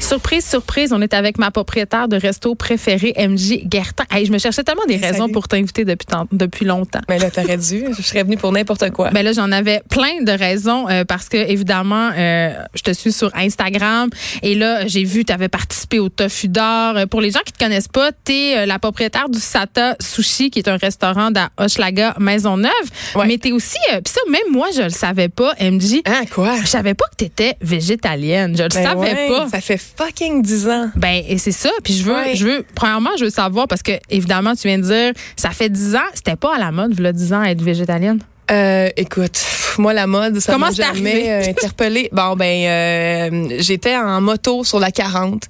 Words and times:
Surprise, 0.00 0.44
surprise, 0.44 0.92
on 0.92 1.00
est 1.02 1.14
avec 1.14 1.38
ma 1.38 1.50
propriétaire 1.52 2.08
de 2.08 2.16
resto 2.16 2.54
préféré, 2.56 3.14
MJ 3.16 3.60
Gertin. 3.70 4.04
Hey, 4.10 4.26
je 4.26 4.32
me 4.32 4.38
cherchais 4.38 4.64
tellement 4.64 4.84
des 4.88 4.96
raisons 4.96 5.18
Salut. 5.24 5.32
pour 5.32 5.46
t'inviter 5.46 5.84
depuis, 5.84 6.06
tant- 6.06 6.26
depuis 6.32 6.64
longtemps. 6.64 7.00
Mais 7.08 7.18
là, 7.18 7.30
t'aurais 7.30 7.58
dû. 7.58 7.84
Je 7.96 8.02
serais 8.02 8.24
venue 8.24 8.36
pour 8.36 8.50
n'importe 8.50 8.90
quoi. 8.90 9.10
Ben 9.10 9.22
là, 9.22 9.32
j'en 9.32 9.52
avais 9.52 9.82
plein 9.88 10.22
de 10.22 10.32
raisons 10.32 10.88
euh, 10.88 11.04
parce 11.04 11.28
que 11.28 11.36
évidemment, 11.36 12.10
euh, 12.16 12.54
je 12.74 12.82
te 12.82 12.90
suis 12.92 13.12
sur 13.12 13.30
Instagram 13.36 14.08
et 14.42 14.54
là, 14.56 14.86
j'ai 14.86 15.04
vu 15.04 15.24
tu 15.24 15.32
avais 15.32 15.48
participé 15.48 15.98
au 16.00 16.08
Tofu 16.08 16.48
d'or. 16.48 16.96
Euh, 16.96 17.06
Pour 17.06 17.20
les 17.20 17.30
gens 17.30 17.40
qui 17.44 17.52
te 17.52 17.58
connaissent 17.62 17.86
pas, 17.88 18.10
tu 18.24 18.32
es 18.32 18.66
la 18.66 18.78
propriétaire 18.80 19.28
du 19.28 19.38
Sata 19.38 19.96
Sushi 20.00 20.50
qui 20.50 20.58
est 20.60 20.68
un 20.68 20.76
restaurant 20.78 21.30
à 21.36 21.50
Hochelaga 21.62 22.14
Maisonneuve, 22.18 22.70
Ouais. 23.14 23.26
mais 23.26 23.38
tu 23.38 23.48
es 23.48 23.52
aussi 23.52 23.78
euh, 23.92 24.00
puis 24.00 24.12
ça 24.12 24.20
même 24.28 24.52
moi 24.52 24.68
je 24.74 24.82
le 24.82 24.90
savais 24.90 25.28
pas, 25.28 25.54
MJ. 25.60 26.00
Hein, 26.06 26.22
quoi? 26.34 26.56
Je 26.62 26.66
savais 26.66 26.94
pas 26.94 27.04
que 27.10 27.16
tu 27.18 27.24
étais 27.26 27.56
végétalienne, 27.60 28.56
je 28.56 28.62
le 28.64 28.68
Ben 28.70 28.82
savais 28.84 28.98
ouais, 28.98 29.28
pas. 29.28 29.48
Ça 29.48 29.60
fait 29.60 29.80
fucking 29.96 30.42
10 30.42 30.68
ans. 30.68 30.90
Ben 30.96 31.22
et 31.26 31.38
c'est 31.38 31.52
ça. 31.52 31.70
Puis 31.82 31.94
je 31.94 32.04
veux, 32.04 32.34
je 32.34 32.46
veux. 32.46 32.66
Premièrement, 32.74 33.10
je 33.18 33.24
veux 33.24 33.30
savoir 33.30 33.68
parce 33.68 33.82
que 33.82 33.92
évidemment, 34.08 34.54
tu 34.54 34.68
viens 34.68 34.78
de 34.78 34.84
dire, 34.84 35.12
ça 35.36 35.50
fait 35.50 35.68
10 35.68 35.96
ans, 35.96 36.10
c'était 36.14 36.36
pas 36.36 36.56
à 36.56 36.58
la 36.58 36.72
mode, 36.72 36.98
le 36.98 37.12
10 37.12 37.32
ans, 37.32 37.42
être 37.42 37.62
végétalienne? 37.62 38.20
Euh, 38.50 38.88
écoute, 38.96 39.40
moi, 39.78 39.92
la 39.92 40.06
mode, 40.06 40.40
ça 40.40 40.58
m'a 40.58 40.72
jamais 40.72 41.30
euh, 41.30 41.50
interpellée. 41.50 42.08
Bon, 42.12 42.34
ben, 42.34 42.66
euh, 42.66 43.56
j'étais 43.60 43.96
en 43.96 44.20
moto 44.20 44.64
sur 44.64 44.80
la 44.80 44.90
40. 44.90 45.44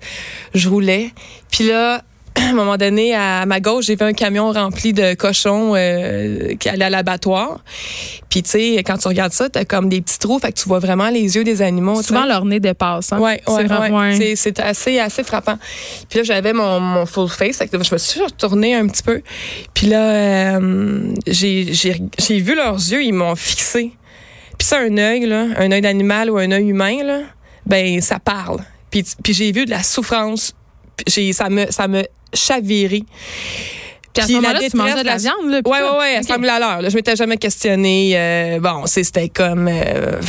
Je 0.54 0.68
roulais. 0.68 1.10
Puis 1.50 1.64
là, 1.64 2.02
à 2.36 2.50
un 2.50 2.52
moment 2.52 2.76
donné, 2.76 3.14
à 3.14 3.44
ma 3.46 3.60
gauche, 3.60 3.86
j'ai 3.86 3.96
vu 3.96 4.04
un 4.04 4.12
camion 4.12 4.52
rempli 4.52 4.92
de 4.92 5.14
cochons 5.14 5.72
euh, 5.74 6.54
qui 6.56 6.68
allait 6.68 6.84
à 6.84 6.90
l'abattoir. 6.90 7.60
Puis, 8.28 8.42
tu 8.42 8.50
sais, 8.50 8.76
quand 8.86 8.98
tu 8.98 9.08
regardes 9.08 9.32
ça, 9.32 9.48
t'as 9.48 9.64
comme 9.64 9.88
des 9.88 10.00
petits 10.00 10.18
trous, 10.18 10.38
fait 10.38 10.52
que 10.52 10.58
tu 10.60 10.68
vois 10.68 10.78
vraiment 10.78 11.10
les 11.10 11.34
yeux 11.36 11.44
des 11.44 11.62
animaux. 11.62 12.02
Souvent, 12.02 12.26
leur 12.26 12.44
nez 12.44 12.60
dépasse. 12.60 13.12
Hein? 13.12 13.18
Ouais, 13.18 13.40
C'est 13.46 13.70
ouais, 13.70 13.90
ouais. 13.90 14.36
C'est- 14.36 14.60
assez, 14.60 14.98
assez 14.98 15.24
frappant. 15.24 15.58
Puis 16.08 16.20
là, 16.20 16.24
j'avais 16.24 16.52
mon, 16.52 16.78
mon 16.80 17.06
full 17.06 17.28
face. 17.28 17.56
fait 17.58 17.68
que 17.68 17.82
je 17.82 17.92
me 17.92 17.98
suis 17.98 18.20
retournée 18.22 18.74
un 18.74 18.86
petit 18.86 19.02
peu. 19.02 19.22
Puis 19.74 19.86
là, 19.88 20.10
euh, 20.56 21.14
j'ai 21.26 22.40
vu 22.40 22.54
leurs 22.54 22.74
yeux, 22.76 23.02
ils 23.02 23.12
m'ont 23.12 23.36
fixé. 23.36 23.92
Puis 24.58 24.66
ça, 24.68 24.78
un 24.78 24.96
œil, 24.98 25.26
là, 25.26 25.46
un 25.56 25.72
œil 25.72 25.80
d'animal 25.80 26.30
ou 26.30 26.36
un 26.36 26.50
œil 26.52 26.68
humain, 26.68 27.02
là, 27.02 27.20
ben, 27.66 28.00
ça 28.00 28.18
parle. 28.18 28.58
Puis, 28.90 29.04
puis 29.22 29.32
j'ai 29.32 29.52
vu 29.52 29.64
de 29.64 29.70
la 29.70 29.82
souffrance. 29.82 30.52
J'ai- 31.06 31.32
ça 31.32 31.48
me, 31.48 31.66
ça 31.70 31.88
me 31.88 32.02
chaviré. 32.34 33.02
Puis 34.12 34.24
à 34.24 34.26
ce 34.26 34.32
moment-là, 34.32 34.58
tu 34.68 34.76
mangeais 34.76 35.02
de 35.02 35.06
la 35.06 35.16
viande, 35.18 35.36
là. 35.48 35.60
Ouais, 35.64 35.70
ouais, 35.82 35.98
ouais, 35.98 36.16
à 36.16 36.18
Ok. 36.18 36.24
ce 36.26 36.32
moment-là, 36.32 36.58
l'heure. 36.58 36.82
Là, 36.82 36.88
je 36.88 36.96
m'étais 36.96 37.14
jamais 37.14 37.36
questionné. 37.36 38.12
euh, 38.16 38.58
bon, 38.58 38.84
c'était 38.86 39.28
comme 39.28 39.68
euh, 39.68 40.20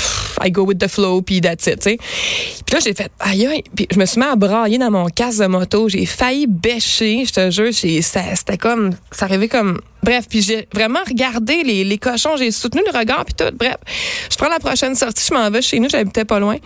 I 0.44 0.52
go 0.52 0.66
with 0.66 0.78
the 0.78 0.88
flow, 0.88 1.24
puis 1.24 1.42
that's 1.42 1.66
it, 1.66 1.80
tu 1.80 1.90
sais. 1.90 1.98
Puis 1.98 2.74
là, 2.76 2.80
j'ai 2.84 2.94
fait 2.94 3.12
aïe, 3.20 3.48
aïe. 3.48 3.64
Puis 3.76 3.88
je 3.92 3.98
me 3.98 4.06
suis 4.06 4.20
mis 4.20 4.28
à 4.28 4.36
brailler 4.36 4.78
dans 4.78 4.92
mon 4.92 5.08
casque 5.08 5.40
de 5.42 5.48
moto. 5.48 5.90
J'ai 5.90 6.06
failli 6.06 6.46
bêcher, 6.48 7.24
je 7.26 7.34
te 7.34 7.50
jure. 7.50 7.74
ça- 8.04 8.36
C'était 8.36 8.58
comme, 8.60 8.92
ça 9.12 9.26
arrivait 9.26 9.48
comme. 9.48 9.82
Bref, 10.04 10.26
puis 10.30 10.42
j'ai 10.42 10.68
vraiment 10.74 11.02
regardé 11.08 11.64
les, 11.64 11.84
les 11.84 11.98
cochons. 11.98 12.36
J'ai 12.38 12.52
soutenu 12.52 12.82
le 12.92 12.98
regard, 12.98 13.26
puis 13.26 13.34
tout. 13.34 13.56
Bref, 13.56 13.76
je 14.32 14.36
prends 14.38 14.50
la 14.50 14.60
prochaine 14.60 14.96
sortie, 14.96 15.26
je 15.30 15.34
m'en 15.34 15.50
vais 15.50 15.62
chez 15.62 15.80
nous. 15.80 15.90
J'habitais 15.90 16.26
pas 16.26 16.40
loin. 16.40 16.58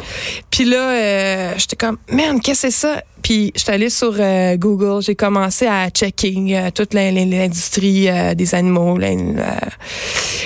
Puis 0.49 0.65
là, 0.65 0.77
euh, 0.77 1.53
j'étais 1.57 1.75
comme, 1.75 1.97
man, 2.09 2.39
qu'est-ce 2.39 2.67
que 2.67 2.71
c'est 2.71 2.77
ça? 2.77 3.03
Puis 3.21 3.51
j'étais 3.55 3.71
allée 3.71 3.89
sur 3.89 4.15
euh, 4.19 4.55
Google, 4.55 5.01
j'ai 5.01 5.15
commencé 5.15 5.65
à 5.65 5.89
checker 5.89 6.35
euh, 6.51 6.69
toute 6.69 6.93
l'industrie 6.93 8.07
des 8.35 8.55
animaux, 8.55 8.99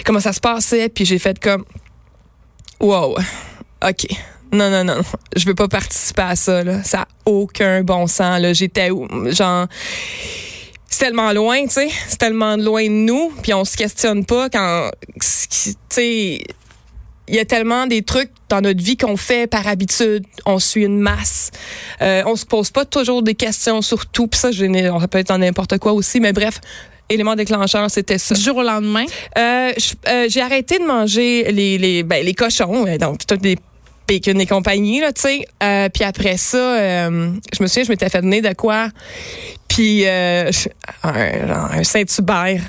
comment 0.05 0.21
ça 0.21 0.31
se 0.31 0.39
passait, 0.39 0.87
puis 0.87 1.03
j'ai 1.03 1.19
fait 1.19 1.37
comme, 1.39 1.65
wow, 2.79 3.17
ok. 3.85 4.07
Non, 4.51 4.69
non, 4.71 4.83
non, 4.83 4.95
non. 4.95 5.01
je 5.35 5.45
veux 5.45 5.53
pas 5.53 5.67
participer 5.67 6.23
à 6.23 6.35
ça. 6.35 6.63
Là. 6.63 6.83
Ça 6.83 7.01
a 7.01 7.07
aucun 7.25 7.83
bon 7.83 8.07
sens. 8.07 8.41
Là. 8.41 8.53
J'étais 8.53 8.89
où? 8.89 9.07
Genre, 9.29 9.67
c'est 10.89 11.05
tellement 11.05 11.31
loin, 11.33 11.63
tu 11.63 11.71
sais. 11.71 11.89
C'est 12.07 12.17
tellement 12.17 12.55
loin 12.55 12.83
de 12.83 12.89
nous, 12.89 13.31
puis 13.41 13.53
on 13.53 13.65
se 13.65 13.77
questionne 13.77 14.25
pas 14.25 14.49
quand, 14.49 14.91
tu 15.15 15.73
sais, 15.89 16.41
il 17.29 17.35
y 17.35 17.39
a 17.39 17.45
tellement 17.45 17.85
des 17.85 18.01
trucs 18.01 18.31
dans 18.49 18.61
notre 18.61 18.83
vie 18.83 18.97
qu'on 18.97 19.15
fait 19.15 19.47
par 19.47 19.67
habitude. 19.67 20.25
On 20.47 20.57
suit 20.57 20.83
une 20.83 20.99
masse. 20.99 21.51
Euh, 22.01 22.23
on 22.25 22.35
se 22.35 22.45
pose 22.45 22.71
pas 22.71 22.85
toujours 22.85 23.21
des 23.21 23.35
questions 23.35 23.83
sur 23.83 24.07
tout. 24.07 24.27
Puis 24.27 24.39
ça, 24.39 24.49
on 24.49 25.07
peut 25.07 25.19
être 25.19 25.27
dans 25.27 25.37
n'importe 25.37 25.77
quoi 25.77 25.93
aussi. 25.93 26.19
Mais 26.19 26.33
bref, 26.33 26.59
élément 27.07 27.35
déclencheur, 27.35 27.89
c'était 27.91 28.17
ça. 28.17 28.33
Du 28.33 28.41
jour 28.41 28.57
au 28.57 28.63
lendemain? 28.63 29.05
Euh, 29.37 29.71
euh, 30.07 30.25
j'ai 30.27 30.41
arrêté 30.41 30.79
de 30.79 30.85
manger 30.85 31.51
les, 31.51 31.77
les, 31.77 32.01
ben, 32.01 32.25
les 32.25 32.33
cochons, 32.33 32.87
euh, 32.87 32.97
donc 32.97 33.25
toutes 33.27 33.43
les 33.43 33.57
bacon 34.07 34.41
et 34.41 34.47
compagnie, 34.47 34.99
là, 34.99 35.13
tu 35.13 35.21
sais. 35.21 35.45
Euh, 35.61 35.87
puis 35.89 36.03
après 36.03 36.37
ça, 36.37 36.57
euh, 36.57 37.31
je 37.55 37.61
me 37.61 37.67
souviens, 37.67 37.83
je 37.83 37.89
m'étais 37.89 38.09
fait 38.09 38.21
donner 38.21 38.41
de 38.41 38.53
quoi? 38.53 38.89
Puis 39.79 40.05
euh, 40.05 40.51
un, 41.03 41.77
un 41.79 41.83
Saint-Hubert. 41.85 42.59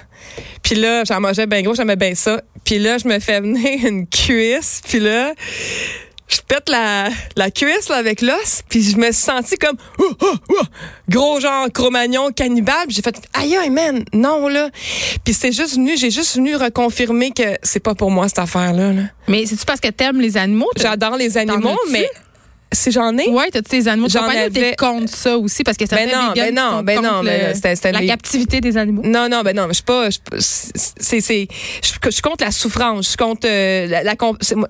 Puis 0.62 0.76
là, 0.76 1.02
j'en 1.02 1.20
mangeais 1.20 1.48
bien 1.48 1.60
gros, 1.62 1.74
j'aimais 1.74 1.96
bien 1.96 2.14
ça. 2.14 2.40
Puis 2.62 2.78
là, 2.78 2.98
je 2.98 3.08
me 3.08 3.18
fais 3.18 3.40
venir 3.40 3.84
une 3.84 4.06
cuisse. 4.06 4.80
Puis 4.88 5.00
là, 5.00 5.34
je 6.28 6.36
pète 6.46 6.68
la, 6.68 7.08
la 7.34 7.50
cuisse 7.50 7.88
là, 7.88 7.96
avec 7.96 8.22
l'os. 8.22 8.62
Puis 8.68 8.92
je 8.92 8.96
me 8.96 9.10
suis 9.10 9.24
sentie 9.24 9.56
comme 9.56 9.76
gros 11.08 11.40
genre 11.40 11.66
Cro-Magnon 11.74 12.30
cannibale. 12.30 12.86
J'ai 12.90 13.02
fait 13.02 13.16
aïe 13.32 13.56
aïe 13.56 13.70
man, 13.70 14.04
non 14.12 14.46
là. 14.46 14.70
Puis 15.24 15.34
c'est 15.34 15.50
juste 15.50 15.74
venu, 15.74 15.96
j'ai 15.96 16.12
juste 16.12 16.36
venu 16.36 16.54
reconfirmer 16.54 17.32
que 17.32 17.56
c'est 17.64 17.80
pas 17.80 17.96
pour 17.96 18.12
moi 18.12 18.28
cette 18.28 18.38
affaire 18.38 18.72
là. 18.72 18.92
là. 18.92 19.02
Mais 19.26 19.46
c'est-tu 19.46 19.64
parce 19.64 19.80
que 19.80 19.88
t'aimes 19.88 20.20
les 20.20 20.36
animaux? 20.36 20.70
J'adore 20.76 21.16
les 21.16 21.36
animaux, 21.36 21.76
mais 21.90 22.08
si 22.72 22.92
j'en 22.92 23.16
ai, 23.18 23.28
Ouais, 23.28 23.50
t'as-tu 23.50 23.70
des 23.70 23.88
animaux 23.88 24.06
de 24.08 24.12
compagnie 24.12 24.50
t'es 24.52 24.60
avais- 24.66 24.76
contre 24.76 25.08
ça 25.14 25.36
aussi? 25.38 25.64
Parce 25.64 25.76
que 25.76 25.86
ça 25.86 25.96
Ben 25.96 26.08
non, 26.08 26.32
ben 26.34 26.54
non, 26.54 26.82
ben 26.82 27.00
non, 27.02 27.22
ben 27.24 27.52
là, 27.52 27.54
c'était- 27.54 27.92
la 27.92 28.06
captivité 28.06 28.60
des 28.60 28.76
animaux. 28.76 29.02
Non, 29.04 29.28
non, 29.28 29.42
ben 29.42 29.56
non, 29.56 29.66
je 29.68 29.74
suis 29.74 29.82
pas. 29.82 30.08
je- 30.10 30.18
C'est, 30.38 31.20
c'est, 31.20 31.48
je, 31.82 32.10
suis 32.10 32.22
contre 32.22 32.44
la 32.44 32.50
souffrance. 32.50 33.04
Je 33.04 33.08
suis 33.08 33.16
contre 33.16 33.46
euh, 33.48 33.86
la, 33.88 34.02
la, 34.04 34.14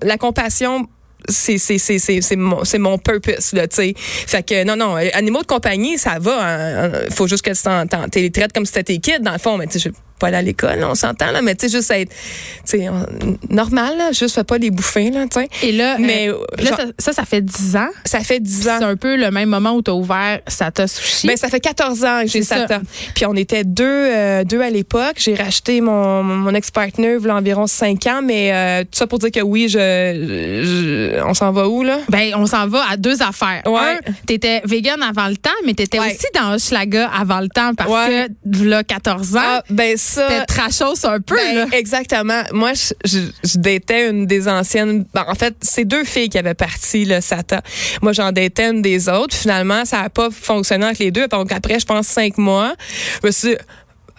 la 0.01 0.17
compassion. 0.17 0.87
C'est, 1.29 1.59
c'est, 1.59 1.77
c'est, 1.77 1.99
c'est, 1.99 2.19
c'est 2.21 2.35
mon, 2.35 2.63
c'est 2.65 2.79
mon 2.79 2.97
purpose, 2.97 3.53
là, 3.53 3.67
tu 3.67 3.75
sais. 3.75 3.93
Fait 3.95 4.41
que, 4.43 4.63
non, 4.63 4.75
non, 4.75 4.97
euh, 4.97 5.07
animaux 5.13 5.41
de 5.43 5.45
compagnie, 5.47 5.99
ça 5.99 6.17
va. 6.19 6.89
Il 7.07 7.13
faut 7.13 7.27
juste 7.27 7.43
que 7.45 7.51
tu 7.51 8.09
t'es 8.09 8.21
les 8.21 8.31
traites 8.31 8.51
comme 8.53 8.65
si 8.65 8.71
c'était 8.73 8.95
tes 8.95 8.97
kids, 8.99 9.19
dans 9.21 9.31
le 9.33 9.37
fond. 9.37 9.55
Mais 9.57 9.67
tu 9.67 9.79
sais, 9.79 9.91
pas 10.21 10.27
aller 10.27 10.37
à 10.37 10.41
l'école, 10.41 10.79
là, 10.79 10.89
on 10.89 10.95
s'entend, 10.95 11.31
là. 11.31 11.41
Mais 11.41 11.55
tu 11.55 11.67
sais, 11.67 11.77
juste 11.77 11.91
être, 11.91 12.11
tu 12.69 12.77
on- 12.87 13.37
normal, 13.53 13.97
là. 13.97 14.11
Juste 14.11 14.35
fais 14.35 14.43
pas 14.43 14.57
les 14.57 14.69
bouffer, 14.71 15.09
là, 15.11 15.25
tu. 15.27 15.39
Et 15.67 15.71
là, 15.71 15.97
Mais, 15.99 16.29
euh, 16.29 16.37
là, 16.57 16.69
genre- 16.69 16.77
ça, 16.77 16.85
ça, 16.99 17.13
ça 17.13 17.25
fait 17.25 17.41
10 17.41 17.75
ans. 17.75 17.89
Ça 18.05 18.19
fait 18.21 18.39
10 18.39 18.67
ans. 18.69 18.75
C'est 18.79 18.85
un 18.85 18.95
peu 18.95 19.15
le 19.17 19.31
même 19.31 19.49
moment 19.49 19.71
où 19.73 19.81
t'as 19.81 19.91
ouvert 19.91 20.39
Sata 20.47 20.87
Sushi. 20.87 21.27
Ben, 21.27 21.35
ça 21.37 21.49
fait 21.49 21.59
14 21.59 22.03
ans 22.05 22.21
que 22.21 22.27
j'ai. 22.29 22.43
Satan. 22.43 22.81
Puis 23.15 23.25
on 23.25 23.35
était 23.35 23.63
deux, 23.63 23.83
euh, 23.85 24.43
deux 24.43 24.61
à 24.61 24.69
l'époque. 24.69 25.15
J'ai 25.17 25.35
racheté 25.35 25.81
mon, 25.81 26.23
mon 26.23 26.53
ex-partner 26.53 27.17
il 27.19 27.25
y 27.27 27.29
a 27.29 27.35
environ 27.35 27.67
5 27.67 28.05
ans, 28.07 28.21
mais 28.23 28.51
euh, 28.53 28.83
tout 28.83 28.97
ça 28.97 29.07
pour 29.07 29.19
dire 29.19 29.31
que 29.31 29.39
oui, 29.41 29.67
je, 29.69 29.77
je- 29.77 31.21
on 31.23 31.33
s'en 31.33 31.51
va 31.51 31.67
où, 31.67 31.83
là? 31.83 31.97
Ben, 32.09 32.33
on 32.35 32.45
s'en 32.45 32.67
va 32.67 32.83
à 32.89 32.97
deux 32.97 33.21
affaires. 33.21 33.61
Ouais. 33.65 33.79
Un, 33.79 33.99
t'étais 34.27 34.61
vegan 34.65 35.01
avant 35.01 35.27
le 35.27 35.37
temps, 35.37 35.49
mais 35.65 35.73
t'étais 35.73 35.99
Ouais. 35.99 36.07
aussi 36.07 36.25
dans 36.35 36.53
Hochelaga 36.55 37.09
avant 37.09 37.39
le 37.39 37.47
temps 37.49 37.73
parce 37.75 37.89
Ouais. 37.89 38.27
que, 38.51 38.63
là, 38.65 38.83
14 38.83 39.35
ans, 39.35 39.39
Ah, 39.43 39.63
ben 39.69 39.97
ça... 40.11 40.45
trashos 40.47 41.05
un 41.05 41.19
peu, 41.19 41.35
Ben, 41.35 41.55
là. 41.55 41.65
exactement. 41.71 42.41
Moi, 42.51 42.73
je, 42.73 42.93
je, 43.05 43.19
je 43.43 43.57
datais 43.57 44.09
une 44.09 44.25
des 44.25 44.47
anciennes. 44.47 45.05
ben, 45.13 45.25
en 45.27 45.35
fait, 45.35 45.55
c'est 45.61 45.85
deux 45.85 46.03
filles 46.03 46.29
qui 46.29 46.37
avaient 46.37 46.53
parti 46.53 47.05
le 47.05 47.21
Sata. 47.21 47.61
Moi, 48.01 48.13
j'en 48.13 48.31
datais 48.31 48.69
une 48.69 48.81
des 48.81 49.09
autres. 49.09 49.35
Finalement, 49.35 49.85
ça 49.85 50.01
n'a 50.01 50.09
pas 50.09 50.29
fonctionné 50.31 50.85
avec 50.85 50.99
les 50.99 51.11
deux. 51.11 51.27
Donc 51.27 51.51
après, 51.51 51.79
je 51.79 51.85
pense 51.85 52.07
cinq 52.07 52.37
mois, 52.37 52.73
je 53.21 53.27
me 53.27 53.31
suis 53.31 53.49
dit, 53.49 53.55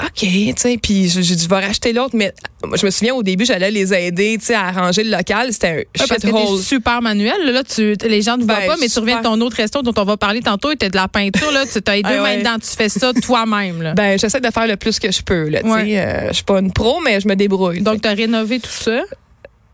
OK, 0.00 0.10
tu 0.20 0.52
sais, 0.56 0.78
puis 0.82 1.08
je 1.08 1.48
vais 1.48 1.66
racheter 1.66 1.92
l'autre, 1.92 2.14
mais 2.16 2.32
je 2.74 2.84
me 2.84 2.90
souviens 2.90 3.14
au 3.14 3.22
début, 3.22 3.44
j'allais 3.44 3.70
les 3.70 3.92
aider, 3.94 4.36
tu 4.38 4.46
sais, 4.46 4.54
à 4.54 4.66
arranger 4.66 5.04
le 5.04 5.10
local. 5.16 5.52
C'était 5.52 5.68
un 5.68 5.74
Ouais, 5.74 5.86
parce 5.96 6.20
que 6.22 6.26
shithole. 6.28 6.56
t'es 6.58 6.62
super 6.62 7.02
manuel. 7.02 7.34
Là, 7.52 7.62
tu, 7.64 7.94
les 8.08 8.22
gens 8.22 8.36
ne 8.36 8.44
voient 8.44 8.56
Ben, 8.60 8.66
pas, 8.66 8.76
mais 8.80 8.88
tu 8.88 8.98
reviens 8.98 9.18
de 9.18 9.22
ton 9.22 9.40
autre 9.40 9.56
resto 9.56 9.82
dont 9.82 9.92
on 9.96 10.04
va 10.04 10.16
parler 10.16 10.40
tantôt. 10.40 10.74
T'as 10.74 10.88
de 10.88 10.96
la 10.96 11.08
peinture, 11.08 11.50
là. 11.52 11.64
Tu 11.66 11.78
as 11.86 11.94
les 11.96 12.02
deux 12.02 12.20
mains 12.20 12.38
dedans. 12.38 12.56
Tu 12.60 12.68
fais 12.76 12.88
ça 12.88 13.12
toi-même, 13.22 13.82
là. 13.82 13.94
Ben, 13.94 14.18
j'essaie 14.18 14.40
de 14.40 14.50
faire 14.50 14.66
le 14.66 14.76
plus 14.76 14.98
que 14.98 15.10
je 15.12 15.22
peux, 15.22 15.48
là, 15.48 15.62
tu 15.62 15.68
sais. 15.70 15.98
Euh, 15.98 16.28
je 16.28 16.34
suis 16.34 16.44
pas 16.44 16.58
une 16.60 16.72
pro, 16.72 17.00
mais 17.00 17.20
je 17.20 17.28
me 17.28 17.34
débrouille. 17.36 17.80
Donc, 17.80 18.00
t'as 18.00 18.14
rénové 18.14 18.60
tout 18.60 18.70
ça. 18.70 19.02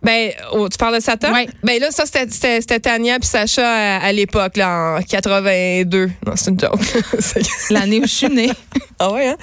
Ben, 0.02 0.30
oh, 0.52 0.68
tu 0.68 0.78
parles 0.78 0.94
de 0.96 1.00
Satan? 1.00 1.32
Ouais. 1.32 1.48
Ben 1.64 1.80
là, 1.80 1.90
ça, 1.90 2.04
c'était- 2.06 2.78
Tania 2.80 3.18
puis 3.18 3.28
Sacha 3.28 3.66
à, 3.68 3.98
à 4.04 4.12
l'époque, 4.12 4.56
là, 4.56 4.98
en 4.98 5.02
82. 5.02 6.10
Non, 6.26 6.32
c'est 6.36 6.50
une 6.50 6.60
joke. 6.60 6.80
L'année 7.70 7.98
où 7.98 8.02
je 8.02 8.06
suis 8.14 8.28
née. 8.28 8.50
ah 9.00 9.10
ouais, 9.12 9.28
hein? 9.28 9.36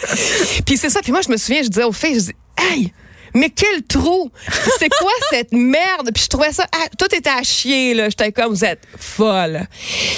Puis 0.66 0.78
c'est 0.78 0.90
ça. 0.90 1.02
Puis 1.02 1.12
moi, 1.12 1.22
je 1.26 1.30
me 1.32 1.38
souviens, 1.38 1.62
je 1.64 1.68
disais 1.68 1.84
aux 1.84 1.92
filles, 1.92 2.16
je 2.16 2.20
dis, 2.20 2.32
hey, 2.58 2.94
mais 3.34 3.50
quel 3.50 3.84
trou! 3.84 4.32
C'est 4.80 4.88
quoi 4.88 5.12
cette 5.30 5.52
merde? 5.52 6.10
Puis 6.14 6.24
je 6.24 6.30
trouvais 6.30 6.54
ça, 6.54 6.66
ah, 6.72 6.86
tout 6.98 7.14
était 7.14 7.30
à 7.30 7.44
chier, 7.44 7.94
là. 7.94 8.06
J'étais 8.08 8.32
comme, 8.32 8.54
vous 8.54 8.64
êtes 8.64 8.84
folle. 8.98 9.68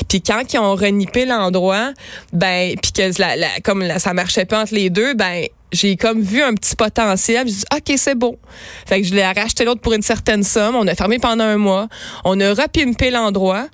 Puis 0.08 0.22
quand 0.22 0.54
ils 0.54 0.60
ont 0.60 0.76
renippé 0.76 1.26
l'endroit, 1.26 1.94
ben, 2.32 2.76
puis 2.80 2.92
que 2.92 3.20
la, 3.20 3.36
la- 3.36 3.60
comme 3.64 3.82
la- 3.82 3.98
ça 3.98 4.14
marchait 4.14 4.46
pas 4.46 4.62
entre 4.62 4.76
les 4.76 4.92
deux, 4.92 5.16
ben, 5.16 5.48
j'ai 5.72 5.98
comme 5.98 6.22
vu 6.22 6.42
un 6.42 6.54
petit 6.54 6.76
potentiel. 6.76 7.48
J'ai 7.48 7.54
dit, 7.54 7.64
OK, 7.76 7.94
c'est 7.98 8.16
beau. 8.16 8.38
Fait 8.88 9.02
que 9.02 9.08
je 9.08 9.14
l'ai 9.14 9.26
racheté 9.26 9.66
l'autre 9.66 9.82
pour 9.82 9.94
une 9.94 10.02
certaine 10.02 10.44
somme. 10.44 10.76
On 10.76 10.88
a 10.88 10.96
fermé 10.96 11.20
pendant 11.20 11.44
un 11.44 11.58
mois. 11.58 11.88
On 12.24 12.40
a 12.40 12.54
repimpé 12.54 13.10
l'endroit. 13.12 13.68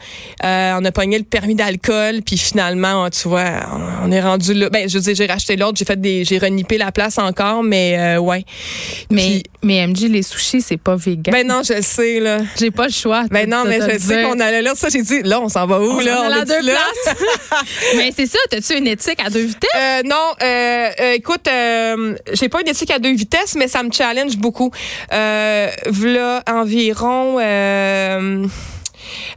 Euh, 0.44 0.74
on 0.80 0.84
a 0.86 0.92
pogné 0.92 1.18
le 1.18 1.24
permis 1.24 1.56
d'alcool. 1.56 2.22
Puis 2.26 2.38
finalement, 2.38 3.10
tu 3.10 3.28
vois, 3.28 3.46
on, 4.04 4.08
on 4.08 4.12
est 4.12 4.22
rendu 4.22 4.54
là. 4.54 4.70
Ben, 4.70 4.90
je 4.90 4.96
veux 4.98 5.04
dire, 5.04 5.16
j'ai 5.16 5.26
racheté 5.28 5.56
l'autre. 5.56 5.78
J'ai 5.78 5.86
fait 5.86 6.00
des, 6.02 6.24
j'ai 6.26 6.38
renippé 6.40 6.78
la 6.78 6.92
place 6.92 7.18
encore, 7.18 7.64
mais 7.64 7.96
euh, 7.98 8.18
ouais. 8.20 8.44
Mais, 9.12 9.22
Puis- 9.22 9.44
mais 9.62 9.86
MJ, 9.88 10.04
les 10.10 10.24
sushis, 10.24 10.62
c'est 10.62 10.78
pas 10.78 10.96
vegan. 10.96 11.32
ben 11.34 11.48
non, 11.48 11.62
je 11.64 11.82
sais, 11.82 12.20
là. 12.20 12.40
J'ai 12.60 12.72
pas 12.72 12.88
le 12.88 12.92
choix. 12.92 13.26
Ben 13.30 13.50
non, 13.50 13.64
mais 13.66 13.80
je 13.80 13.98
sais 14.00 14.24
qu'on 14.24 14.40
allait 14.40 14.62
là. 14.62 14.74
Ça, 14.76 14.90
j'ai 14.90 15.02
dit, 15.04 15.22
là, 15.24 15.40
on 15.42 15.48
s'en 15.50 15.66
va 15.68 15.80
où, 15.80 15.92
On 15.92 16.00
là? 16.00 16.22
à 16.24 16.38
est-tu 16.40 16.46
deux 16.48 16.72
places? 16.72 17.16
mais 17.98 18.12
c'est 18.16 18.26
ça, 18.26 18.38
t'as-tu 18.50 18.78
une 18.78 18.88
éthique 18.88 19.20
à 19.24 19.30
deux 19.30 19.46
vitesses? 19.46 19.70
Euh, 19.76 20.02
non, 20.06 20.16
euh, 20.42 20.90
euh, 21.00 21.14
écoute, 21.14 21.48
euh, 21.84 22.16
j'ai 22.34 22.50
pas 22.50 22.62
une 22.62 22.68
éthique 22.68 22.92
à 22.92 23.00
deux 23.00 23.14
vitesses, 23.14 23.56
mais 23.56 23.68
ça 23.68 23.84
me 23.84 23.92
challenge 23.92 24.38
beaucoup. 24.38 24.72
Euh, 25.12 25.70
v'là 25.88 26.44
environ. 26.48 27.38
Euh, 27.40 28.46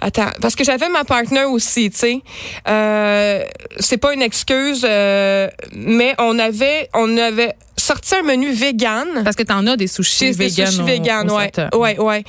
Attends, 0.01 0.31
parce 0.41 0.55
que 0.55 0.63
j'avais 0.65 0.89
ma 0.89 1.05
partner 1.05 1.45
aussi, 1.45 1.91
tu 1.91 1.99
sais. 1.99 2.21
Euh, 2.69 3.43
c'est 3.81 3.97
pas 3.97 4.15
une 4.15 4.23
excuse, 4.23 4.87
euh, 4.89 5.49
mais 5.75 6.15
on 6.19 6.39
avait, 6.39 6.89
on 6.95 7.19
avait 7.19 7.53
sorti 7.77 8.15
un 8.15 8.23
menu 8.23 8.53
vegan. 8.53 9.07
Parce 9.25 9.35
que 9.37 9.43
t'en 9.43 9.67
as 9.67 9.77
des 9.77 9.89
sushis 9.89 10.27
J'ai 10.27 10.31
des 10.35 10.49
vegan. 10.49 10.67
sushis 10.69 10.83
vegan, 10.83 11.31
ouais. 11.31 11.51
Ouais, 11.75 11.99
ouais. 11.99 12.25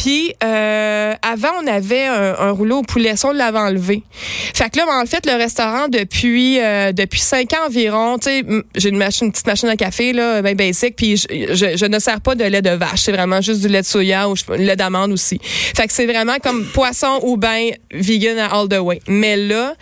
Puis 0.00 0.32
euh, 0.44 1.12
avant, 1.22 1.48
on 1.62 1.66
avait 1.66 2.06
un, 2.06 2.34
un 2.38 2.50
rouleau 2.52 2.78
au 2.78 2.82
poulet, 2.82 3.16
ça 3.16 3.28
on 3.28 3.32
l'avait 3.32 3.58
enlevé. 3.58 4.02
Fait 4.54 4.70
que 4.70 4.78
là, 4.78 4.86
en 4.88 5.04
fait, 5.06 5.26
le 5.26 5.32
restaurant 5.36 5.88
depuis 5.88 6.60
euh, 6.60 6.92
depuis 6.92 7.18
cinq 7.20 7.52
ans 7.54 7.66
environ, 7.66 8.16
tu 8.18 8.28
sais, 8.28 8.44
j'ai 8.76 8.90
une 8.90 8.96
machine, 8.96 9.26
une 9.26 9.32
petite 9.32 9.46
machine 9.48 9.68
à 9.68 9.76
café 9.76 10.12
là, 10.12 10.40
ben 10.40 10.54
basic, 10.56 10.94
puis 10.94 11.16
je, 11.16 11.26
je, 11.52 11.76
je 11.76 11.84
ne 11.86 11.98
sers 11.98 12.20
pas 12.20 12.36
de 12.36 12.44
lait 12.44 12.62
de 12.62 12.70
vache, 12.70 13.00
c'est 13.02 13.12
vraiment 13.12 13.40
juste 13.40 13.60
du 13.60 13.68
lait 13.68 13.80
de 13.82 13.86
soya 13.86 14.28
ou 14.28 14.36
je- 14.36 14.44
lait 14.52 14.76
d'amande 14.76 15.10
aussi. 15.12 15.40
Fait 15.42 15.86
que 15.88 15.92
c'est 15.92 16.06
vraiment 16.06 16.36
comme 16.42 16.64
poisson 16.66 17.18
ou 17.22 17.36
ben 17.36 17.70
vegan 17.90 18.38
all 18.38 18.68
the 18.68 18.78
way. 18.80 19.00
Mais 19.08 19.36
là, 19.36 19.74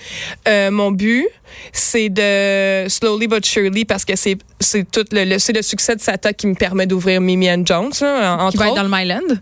euh, 0.49 0.71
mon 0.71 0.93
but, 0.93 1.27
c'est 1.73 2.09
de 2.09 2.89
slowly 2.89 3.27
but 3.29 3.45
surely 3.45 3.85
parce 3.85 4.05
que 4.07 4.17
c'est 4.17 4.39
c'est 4.61 4.91
tout 4.91 5.05
le, 5.13 5.25
le- 5.25 5.39
c'est 5.39 5.53
le 5.53 5.61
succès 5.63 5.95
de 5.95 6.01
Sata 6.01 6.33
qui 6.33 6.47
me 6.47 6.55
permet 6.55 6.87
d'ouvrir 6.87 7.21
Mimi 7.21 7.51
and 7.51 7.65
Jones 7.67 7.91
là, 8.01 8.35
en- 8.35 8.39
Qui 8.39 8.45
entre 8.45 8.57
va 8.59 8.65
être 8.65 8.73
autres. 8.73 8.83
dans 8.83 8.89
le 8.89 8.97
Myland. 9.05 9.37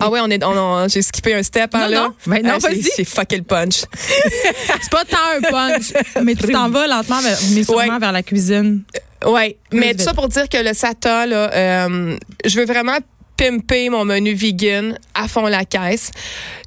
Ah 0.00 0.10
ouais, 0.10 0.20
on 0.22 0.28
est 0.30 0.42
on, 0.44 0.50
on- 0.56 0.88
j'ai 0.88 1.02
skippé 1.02 1.34
un 1.34 1.42
step 1.42 1.74
hein, 1.74 1.80
Non, 1.84 1.88
là. 1.88 2.00
non. 2.08 2.14
Ben 2.26 2.42
non, 2.42 2.52
Ah, 2.54 2.58
vas-y. 2.58 2.82
J'ai 2.96 3.04
fucké 3.04 3.36
le 3.36 3.42
punch. 3.42 3.82
C'est 3.94 4.90
pas 4.90 5.04
tant 5.04 5.16
un 5.36 5.40
punch, 5.50 5.92
mais 6.24 6.34
tu 6.34 6.48
t'en 6.52 6.68
vas 6.70 6.86
lentement, 6.86 7.20
vers- 7.20 7.38
mais 7.52 7.62
sûrement 7.64 7.78
Ouais. 7.94 7.98
vers 7.98 8.12
la 8.12 8.22
cuisine. 8.22 8.82
Ouais, 9.26 9.58
mais 9.72 9.88
vite. 9.88 9.98
tout 9.98 10.04
ça 10.04 10.14
pour 10.14 10.28
dire 10.28 10.48
que 10.48 10.56
le 10.56 10.72
Sata 10.72 11.26
là, 11.26 11.52
euh, 11.52 12.16
je 12.44 12.58
veux 12.58 12.64
vraiment 12.64 12.96
pimper 13.36 13.90
mon 13.90 14.04
menu 14.04 14.32
vegan 14.34 14.98
à 15.14 15.28
fond 15.28 15.46
la 15.46 15.64
caisse. 15.64 16.10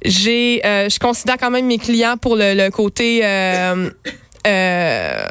J'ai, 0.04 0.60
euh, 0.64 0.88
je 0.88 0.98
considère 0.98 1.36
quand 1.38 1.50
même 1.50 1.66
mes 1.66 1.78
clients 1.78 2.16
pour 2.16 2.36
le, 2.36 2.54
le 2.54 2.70
côté, 2.70 3.20
euh, 3.24 3.90
euh, 4.46 5.26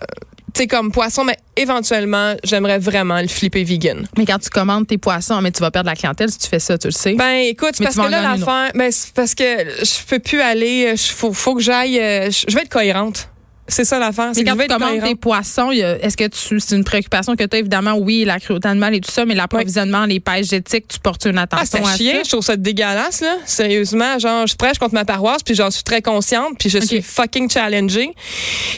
sais 0.56 0.68
comme 0.68 0.92
poisson, 0.92 1.24
mais 1.24 1.38
éventuellement 1.58 2.34
j'aimerais 2.44 2.80
vraiment 2.80 3.20
le 3.22 3.28
flipper 3.28 3.64
vegan. 3.64 4.08
Mais 4.18 4.26
quand 4.26 4.40
tu 4.40 4.50
commandes 4.50 4.88
tes 4.88 4.98
poissons, 4.98 5.42
mais 5.42 5.52
tu 5.52 5.62
vas 5.62 5.72
perdre 5.72 5.90
la 5.90 5.96
clientèle 5.96 6.32
si 6.32 6.38
tu 6.40 6.48
fais 6.48 6.60
ça, 6.60 6.78
tu 6.78 6.88
le 6.88 6.92
sais. 6.94 7.14
Ben 7.16 7.36
écoute, 7.48 7.76
Mais 7.80 7.86
parce 7.86 7.96
que 7.96 8.02
là 8.12 8.22
l'affaire, 8.22 8.72
ben 8.76 8.92
parce 9.16 9.36
que 9.36 9.44
je 9.44 10.06
peux 10.08 10.20
plus 10.20 10.42
aller, 10.42 10.92
il 10.94 10.98
faut, 10.98 11.34
faut 11.34 11.56
que 11.56 11.62
j'aille, 11.62 12.00
euh, 12.00 12.30
je 12.32 12.54
vais 12.56 12.62
être 12.62 12.70
cohérente. 12.70 13.30
C'est 13.66 13.86
ça 13.86 13.98
l'affaire, 13.98 14.34
mais 14.36 14.44
quand 14.44 14.58
tu 14.58 14.68
commandes 14.68 15.02
tes 15.02 15.16
poissons, 15.16 15.72
est-ce 15.72 16.18
que 16.18 16.28
tu, 16.28 16.60
c'est 16.60 16.76
une 16.76 16.84
préoccupation 16.84 17.34
que 17.38 17.46
tu 17.46 17.56
as 17.56 17.60
évidemment, 17.60 17.94
oui, 17.94 18.26
la 18.26 18.38
cruauté 18.38 18.68
animale 18.68 18.96
et 18.96 19.00
tout 19.00 19.10
ça, 19.10 19.24
mais 19.26 19.36
l'approvisionnement, 19.36 20.06
les 20.06 20.20
pêches 20.20 20.52
éthiques, 20.52 20.90
tu 20.90 21.00
portes 21.00 21.26
une 21.26 21.38
Ah, 21.38 21.44
attention 21.44 21.80
c'est 21.82 21.90
à 21.94 21.96
chier, 21.96 22.14
ça. 22.18 22.24
je 22.26 22.30
trouve 22.30 22.44
ça 22.44 22.58
dégueulasse, 22.58 23.22
là. 23.22 23.38
Sérieusement, 23.46 24.20
genre, 24.20 24.46
je 24.48 24.56
prêche 24.56 24.78
contre 24.78 24.96
ma 24.96 25.06
paroisse, 25.06 25.44
puis 25.44 25.56
j'en 25.56 25.72
suis 25.72 25.84
très 25.84 26.02
consciente, 26.02 26.58
puis 26.60 26.70
je 26.70 26.80
suis 26.80 27.02
fucking 27.02 27.50
challengée, 27.50 28.14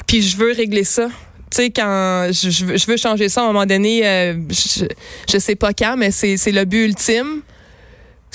puis 0.06 0.22
je 0.22 0.38
veux 0.38 0.52
régler 0.54 0.84
ça. 0.84 1.08
Tu 1.56 1.62
sais, 1.62 1.70
quand 1.70 2.28
je, 2.34 2.66
veux- 2.66 2.98
changer 2.98 3.30
ça 3.30 3.40
à 3.40 3.44
un 3.46 3.48
moment 3.48 3.66
donné, 3.66 4.06
euh, 4.06 4.34
je, 4.50 4.84
je 5.32 5.38
sais 5.38 5.56
pas 5.56 5.72
quand, 5.72 5.96
mais 5.96 6.12
c'est 6.12 6.52
le 6.52 6.66
but 6.66 6.84
ultime. 6.84 7.44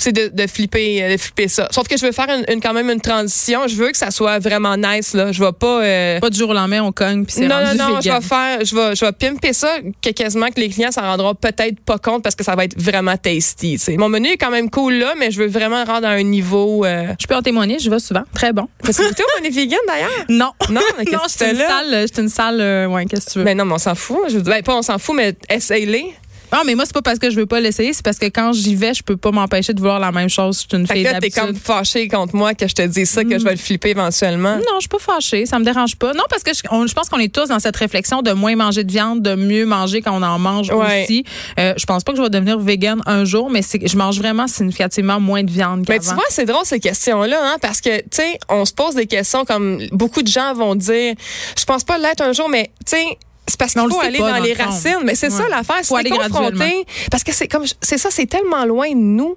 C'est 0.01 0.11
de, 0.11 0.29
de 0.33 0.47
flipper 0.47 1.11
de 1.11 1.17
flipper 1.17 1.47
ça. 1.47 1.67
Sauf 1.71 1.87
que 1.87 1.95
je 1.97 2.05
veux 2.05 2.11
faire 2.11 2.27
une, 2.29 2.43
une- 2.53 2.59
quand 2.61 2.73
même 2.73 2.89
une 2.89 2.99
transition. 3.01 3.67
Je 3.67 3.75
veux 3.75 3.91
que 3.91 3.97
ça 3.97 4.09
soit 4.11 4.39
vraiment 4.39 4.75
nice, 4.75 5.13
là. 5.13 5.31
Je 5.31 5.43
vais 5.43 5.51
pas... 5.51 5.83
euh, 5.83 6.19
Pas 6.19 6.29
du 6.29 6.37
jour 6.39 6.49
au 6.49 6.53
lendemain, 6.53 6.81
on 6.81 6.91
cogne, 6.91 7.23
puis 7.25 7.35
c'est 7.35 7.47
non, 7.47 7.59
non, 7.59 7.65
rendu 7.65 7.77
non, 7.77 8.01
je 8.01 8.09
vais 8.09 8.21
faire, 8.21 8.65
je 8.65 8.75
vais, 8.75 8.95
je 8.95 9.05
vais 9.05 9.11
pimper 9.11 9.53
ça, 9.53 9.77
que 10.01 10.09
quasiment 10.09 10.47
que 10.47 10.59
les 10.59 10.69
clients 10.69 10.91
s'en 10.91 11.01
rendront 11.01 11.35
peut-être 11.35 11.79
pas 11.81 11.97
compte 11.99 12.23
parce 12.23 12.35
que 12.35 12.43
ça 12.43 12.55
va 12.55 12.65
être 12.65 12.79
vraiment 12.81 13.15
tasty. 13.17 13.73
tu 13.73 13.77
sais. 13.77 13.97
Mon 13.97 14.09
menu 14.09 14.29
est 14.29 14.37
quand 14.37 14.51
même 14.51 14.69
cool 14.69 14.93
là, 14.95 15.13
mais 15.19 15.29
je 15.31 15.39
veux 15.39 15.47
vraiment 15.47 15.83
rendre 15.85 16.07
à 16.07 16.11
un 16.11 16.23
niveau. 16.23 16.83
Euh... 16.85 17.07
Je 17.19 17.27
peux 17.27 17.35
en 17.35 17.41
témoigner, 17.43 17.77
je 17.79 17.89
vais 17.89 17.99
souvent. 17.99 18.23
Très 18.33 18.53
bon. 18.53 18.67
T'as 18.83 18.91
goûté 18.93 19.23
au 19.23 19.41
menu 19.41 19.53
vegan 19.53 19.79
d'ailleurs? 19.87 20.09
Non. 20.29 20.51
Non, 20.69 20.81
mais 20.97 21.05
qu'est-ce 21.05 21.15
non, 21.15 21.23
que 21.25 21.29
c'est 21.31 21.51
une 21.51 21.57
salle, 21.57 22.05
c'est 22.13 22.21
une 22.21 22.29
salle, 22.29 22.61
euh, 22.61 22.87
ouais, 22.87 23.05
qu'est-ce 23.05 23.25
que 23.27 23.31
tu 23.33 23.39
veux? 23.39 23.45
Ben 23.45 23.55
non, 23.57 23.65
mais 23.65 23.73
on 23.73 23.77
s'en 23.77 23.95
fout. 23.95 24.17
Je 24.29 24.35
veux 24.37 24.41
dire, 24.41 24.53
ben, 24.53 24.63
pas 24.63 24.75
on 24.75 24.81
s'en 24.81 24.97
fout, 24.97 25.15
mais 25.15 25.35
essaye-les. 25.49 26.13
Non, 26.51 26.59
mais 26.65 26.75
moi, 26.75 26.85
c'est 26.85 26.93
pas 26.93 27.01
parce 27.01 27.19
que 27.19 27.29
je 27.29 27.35
veux 27.35 27.45
pas 27.45 27.59
l'essayer, 27.59 27.93
c'est 27.93 28.03
parce 28.03 28.17
que 28.19 28.25
quand 28.27 28.53
j'y 28.53 28.75
vais, 28.75 28.93
je 28.93 29.03
peux 29.03 29.17
pas 29.17 29.31
m'empêcher 29.31 29.73
de 29.73 29.79
vouloir 29.79 29.99
la 29.99 30.11
même 30.11 30.29
chose. 30.29 30.57
Je 30.57 30.67
suis 30.67 30.77
une 30.81 30.87
Fait 30.87 30.95
fille 30.95 31.03
que 31.05 31.09
là, 31.11 31.19
t'es 31.19 31.29
comme 31.29 31.55
fâché 31.55 32.07
contre 32.07 32.35
moi 32.35 32.53
que 32.53 32.67
je 32.67 32.73
te 32.75 32.81
dis 32.81 33.05
ça, 33.05 33.23
que 33.23 33.37
je 33.39 33.43
vais 33.43 33.51
le 33.51 33.57
flipper 33.57 33.89
éventuellement. 33.91 34.55
Non, 34.57 34.63
je 34.75 34.81
suis 34.81 34.89
pas 34.89 34.99
fâchée, 34.99 35.45
ça 35.45 35.59
me 35.59 35.65
dérange 35.65 35.95
pas. 35.95 36.13
Non, 36.13 36.23
parce 36.29 36.43
que 36.43 36.53
je, 36.53 36.61
on- 36.71 36.87
je 36.87 36.93
pense 36.93 37.09
qu'on 37.09 37.19
est 37.19 37.33
tous 37.33 37.47
dans 37.47 37.59
cette 37.59 37.75
réflexion 37.75 38.21
de 38.21 38.31
moins 38.31 38.55
manger 38.55 38.83
de 38.83 38.91
viande, 38.91 39.21
de 39.21 39.35
mieux 39.35 39.65
manger 39.65 40.01
quand 40.01 40.11
on 40.17 40.23
en 40.23 40.39
mange 40.39 40.69
Ouais. 40.71 41.03
aussi. 41.03 41.23
Euh, 41.59 41.73
je 41.77 41.85
pense 41.85 42.03
pas 42.03 42.11
que 42.11 42.17
je 42.17 42.23
vais 42.23 42.29
devenir 42.29 42.59
vegan 42.59 43.01
un 43.05 43.25
jour, 43.25 43.49
mais 43.49 43.61
c'est, 43.61 43.87
je 43.87 43.97
mange 43.97 44.17
vraiment 44.19 44.47
significativement 44.47 45.19
moins 45.19 45.43
de 45.43 45.51
viande 45.51 45.85
Mais 45.87 45.99
qu'avant. 45.99 46.09
tu 46.09 46.15
vois, 46.15 46.23
c'est 46.29 46.45
drôle 46.45 46.65
ces 46.65 46.79
questions-là, 46.79 47.39
hein, 47.41 47.57
parce 47.61 47.81
que, 47.81 47.97
tu 48.01 48.07
sais, 48.11 48.37
on 48.49 48.65
se 48.65 48.73
pose 48.73 48.95
des 48.95 49.07
questions 49.07 49.45
comme 49.45 49.79
beaucoup 49.91 50.21
de 50.21 50.27
gens 50.27 50.53
vont 50.53 50.75
dire, 50.75 51.15
je 51.57 51.65
pense 51.65 51.83
pas 51.83 51.97
l'être 51.97 52.21
un 52.21 52.33
jour, 52.33 52.49
mais, 52.49 52.71
tu 52.85 52.97
sais, 52.97 53.05
c'est 53.47 53.57
parce 53.59 53.73
qu'il 53.73 53.81
faut 53.81 53.99
aller 53.99 54.19
pas, 54.19 54.31
dans, 54.31 54.37
dans 54.37 54.43
les 54.43 54.53
le 54.53 54.63
racines. 54.63 54.99
Mais 55.03 55.15
c'est 55.15 55.29
ça 55.29 55.43
l'affaire, 55.49 55.77
Faut 55.83 55.95
c'est 55.95 55.99
aller 55.99 56.09
confronté. 56.11 56.29
graduellement. 56.51 56.83
Parce 57.09 57.23
que 57.23 57.33
c'est 57.33 57.47
comme, 57.47 57.65
c'est 57.81 57.97
ça, 57.97 58.09
c'est 58.11 58.27
tellement 58.27 58.63
loin 58.65 58.89
de 58.89 58.95
nous 58.95 59.35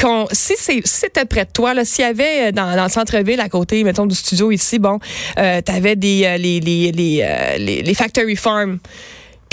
qu'on, 0.00 0.26
si 0.32 0.54
c'était 0.84 1.24
près 1.24 1.44
de 1.44 1.50
toi, 1.52 1.74
là, 1.74 1.84
s'il 1.84 2.04
y 2.04 2.08
avait 2.08 2.48
euh, 2.48 2.52
dans, 2.52 2.74
dans 2.74 2.84
le 2.84 2.90
centre-ville 2.90 3.40
à 3.40 3.48
côté, 3.48 3.84
mettons, 3.84 4.06
du 4.06 4.14
studio 4.14 4.50
ici, 4.50 4.78
bon, 4.78 4.98
euh, 5.38 5.60
t'avais 5.60 5.94
des, 5.94 6.24
euh, 6.24 6.36
les, 6.36 6.58
les, 6.60 6.90
les, 6.90 7.26
les, 7.58 7.82
les 7.82 7.94
factory 7.94 8.34
farms. 8.36 8.78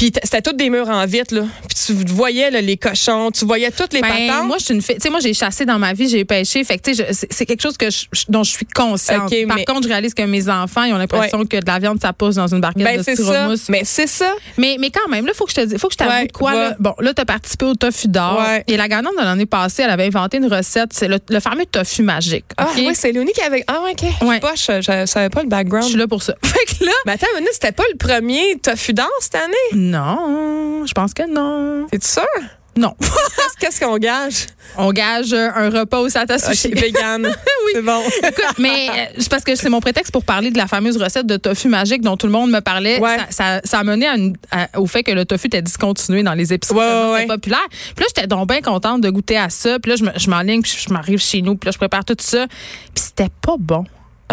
Puis 0.02 0.12
c'était 0.24 0.42
toutes 0.42 0.58
des 0.58 0.72
murs 0.72 0.90
en 0.90 1.06
vitre, 1.06 1.36
là. 1.36 1.44
Puis 1.70 1.78
tu 1.86 1.94
voyais 2.12 2.50
là, 2.50 2.60
les 2.60 2.76
cochons, 2.76 3.30
tu 3.30 3.46
voyais 3.46 3.70
toutes 3.70 3.94
les 3.94 4.02
Ben, 4.02 4.08
patentes. 4.10 4.48
moi, 4.48 4.58
je 4.58 4.66
suis 4.66 4.74
une 4.74 4.82
fille. 4.82 4.96
Tu 4.96 5.02
sais, 5.02 5.10
moi, 5.12 5.20
j'ai 5.20 5.36
chassé 5.36 5.64
dans 5.64 5.78
ma 5.78 5.94
vie, 5.94 6.10
j'ai 6.10 6.26
pêché. 6.26 6.64
Fait 6.64 6.80
que, 6.80 6.90
tu 6.90 6.96
sais, 6.96 7.06
je- 7.08 7.26
c'est 7.30 7.46
quelque 7.46 7.62
chose 7.62 7.78
que 7.78 7.92
je- 7.92 8.06
je- 8.12 8.24
dont 8.28 8.44
je 8.44 8.50
suis 8.50 8.66
consciente. 8.66 9.32
Par 9.48 9.58
mais- 9.58 9.64
contre, 9.66 9.84
je 9.84 9.90
réalise 9.90 10.16
que 10.16 10.24
mes 10.24 10.50
enfants, 10.50 10.86
ils 10.86 10.94
ont 10.94 10.98
l'impression 10.98 11.46
que 11.46 11.58
de 11.58 11.68
la 11.68 11.78
viande, 11.78 12.02
ça 12.02 12.14
pousse 12.14 12.34
dans 12.34 12.48
une 12.48 12.62
barquette 12.62 12.84
ben, 12.84 12.98
de 12.98 13.04
styromousse. 13.04 13.70
Mais 13.70 13.84
c'est 13.86 14.08
ça. 14.08 14.34
Mais, 14.58 14.78
mais 14.80 14.90
quand 14.90 15.08
même, 15.08 15.28
là, 15.28 15.34
faut 15.36 15.46
que 15.46 15.52
je 15.52 15.58
te 15.58 15.66
dise, 15.66 15.78
faut 15.78 15.88
que 15.88 15.94
je 15.94 15.98
t'avoue 16.00 16.10
Ouais, 16.10 16.26
de 16.26 16.32
quoi, 16.32 16.54
là. 16.56 16.76
Bon, 16.80 16.96
là, 16.98 17.14
t'as 17.14 17.26
participé 17.26 17.66
au 17.66 17.76
tofu 17.76 18.08
d'or. 18.08 18.40
Ouais. 18.44 18.64
Et 18.66 18.78
la 18.78 18.88
gagnante 18.88 19.14
de 19.20 19.24
l'année 19.24 19.46
passée, 19.46 19.84
elle 19.84 19.92
avait 19.92 20.08
inventé 20.08 20.38
une 20.38 20.52
recette. 20.52 20.94
C'est 20.94 21.10
le, 21.10 21.20
le 21.30 21.40
fameux 21.40 21.68
tofu 21.68 22.02
magique. 22.02 22.46
Ah 22.58 22.70
oui, 22.76 22.90
c'est 22.96 23.12
Léonie 23.12 23.34
qui 23.34 23.42
avait. 23.42 23.64
Ah 23.68 23.82
ouais, 23.84 23.92
ok. 23.92 24.02
Ouais. 24.28 24.40
Je, 24.56 24.60
sais 24.60 24.82
pas, 24.82 24.82
je, 24.82 25.02
je 25.02 25.06
savais 25.06 25.30
pas 25.30 25.42
le 25.42 25.46
Je 25.46 25.50
background. 25.52 25.86
suis 25.88 25.98
là 26.00 26.08
pour 26.08 26.24
ça. 26.24 26.34
Fait 26.44 26.66
que 26.80 26.86
là, 26.86 26.92
Mais 27.06 27.12
attends, 27.12 27.28
Léonie, 27.36 27.50
c'était 27.54 27.72
pas 27.72 27.84
le 27.92 27.98
premier 27.98 28.58
tofu 28.64 28.94
d'or 28.94 29.08
cette 29.20 29.36
année? 29.36 29.91
Non, 29.92 30.86
je 30.86 30.94
pense 30.94 31.14
que 31.14 31.24
non. 31.32 31.88
T'es 31.92 32.00
sûr? 32.02 32.24
Non. 32.78 32.96
Qu'est-ce- 33.60 33.82
qu'on 33.82 33.98
gage? 33.98 34.48
On 34.78 34.92
gage 34.94 35.34
un 35.34 35.70
repas 35.70 36.00
au 36.00 36.08
Sata 36.08 36.40
Sushi. 36.40 36.70
vegan. 36.70 37.24
Oui. 37.66 37.74
C'est 37.76 37.82
bon. 37.84 38.02
Écoute, 38.28 38.58
mais 38.58 38.88
euh, 38.90 39.22
parce 39.30 39.44
que 39.44 39.54
c'est 39.56 39.70
mon 39.70 39.80
prétexte 39.82 40.12
pour 40.12 40.24
parler 40.26 40.50
de 40.50 40.58
la 40.58 40.66
fameuse 40.68 40.98
recette 40.98 41.28
de 41.28 41.38
tofu 41.38 41.68
magique 41.70 42.02
dont 42.02 42.18
tout 42.18 42.26
le 42.26 42.32
monde 42.32 42.50
me 42.50 42.60
parlait. 42.60 43.00
Ouais. 43.00 43.18
Ça, 43.18 43.26
ça, 43.30 43.62
ça 43.64 43.80
a 43.80 43.84
mené 43.84 44.08
à 44.08 44.16
une- 44.16 44.36
à- 44.52 44.80
au 44.80 44.88
fait 44.88 45.04
que 45.04 45.12
le 45.12 45.26
tofu 45.26 45.46
était 45.48 45.62
discontinué 45.62 46.24
dans 46.24 46.34
les 46.34 46.52
épiceries 46.54 46.78
Ouais, 46.80 46.84
ouais, 46.86 47.20
c'était 47.20 47.30
ouais. 47.32 47.36
populaire. 47.38 47.68
Puis 47.70 48.04
là, 48.04 48.06
j'étais 48.16 48.28
donc 48.28 48.48
bien 48.50 48.62
contente 48.62 49.02
de 49.02 49.10
goûter 49.12 49.38
à 49.38 49.50
ça. 49.50 49.78
Puis 49.80 49.92
là, 49.92 50.12
je 50.18 50.30
m'enligne, 50.30 50.62
puis 50.64 50.76
je 50.86 50.92
m'arrive 50.92 51.20
chez 51.20 51.42
nous, 51.44 51.56
puis 51.56 51.68
là, 51.68 51.72
je 51.72 51.78
prépare 51.78 52.04
tout 52.04 52.16
ça. 52.20 52.48
Puis 52.48 53.04
c'était 53.06 53.30
pas 53.46 53.56
bon. 53.60 53.84